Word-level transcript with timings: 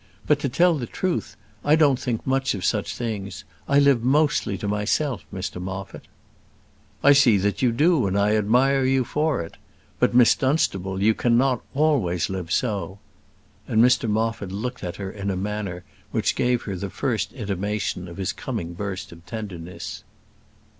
But, 0.25 0.39
to 0.39 0.49
tell 0.49 0.79
the 0.79 0.87
truth, 0.87 1.37
I 1.63 1.75
don't 1.75 1.99
think 1.99 2.25
much 2.25 2.55
of 2.55 2.65
such 2.65 2.95
things. 2.95 3.43
I 3.67 3.77
live 3.77 4.01
mostly 4.01 4.57
to 4.57 4.67
myself, 4.67 5.23
Mr 5.31 5.61
Moffat." 5.61 6.07
"I 7.03 7.13
see 7.13 7.37
that 7.37 7.61
you 7.61 7.71
do, 7.71 8.07
and 8.07 8.17
I 8.17 8.35
admire 8.35 8.83
you 8.83 9.03
for 9.03 9.41
it; 9.43 9.57
but, 9.99 10.15
Miss 10.15 10.33
Dunstable, 10.33 11.03
you 11.03 11.13
cannot 11.13 11.61
always 11.75 12.31
live 12.31 12.51
so," 12.51 12.97
and 13.67 13.79
Mr 13.79 14.09
Moffat 14.09 14.51
looked 14.51 14.83
at 14.83 14.95
her 14.95 15.11
in 15.11 15.29
a 15.29 15.37
manner 15.37 15.83
which 16.09 16.35
gave 16.35 16.63
her 16.63 16.75
the 16.75 16.89
first 16.89 17.31
intimation 17.33 18.07
of 18.07 18.17
his 18.17 18.33
coming 18.33 18.73
burst 18.73 19.11
of 19.11 19.23
tenderness. 19.27 20.03